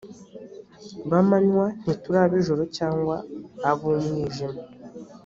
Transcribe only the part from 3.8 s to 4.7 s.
umwijima